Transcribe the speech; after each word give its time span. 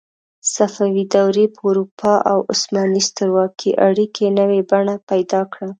صفوي 0.53 1.03
دورې 1.15 1.45
په 1.55 1.59
اروپا 1.71 2.13
او 2.31 2.39
عثماني 2.51 3.01
سترواکۍ 3.09 3.71
اړیکې 3.87 4.27
نوې 4.39 4.61
بڼه 4.69 4.95
پیدا 5.09 5.41
کړه. 5.53 5.67